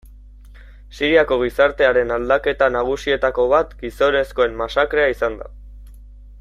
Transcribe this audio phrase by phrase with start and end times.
[0.99, 5.55] Siriako gizartearen aldaketa nagusietako bat gizonezkoen masakrea izan da.